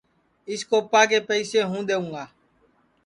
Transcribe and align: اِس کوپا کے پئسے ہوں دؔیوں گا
اِس 0.51 0.61
کوپا 0.69 1.01
کے 1.11 1.19
پئسے 1.27 1.59
ہوں 1.69 1.81
دؔیوں 1.89 2.09
گا 2.13 2.23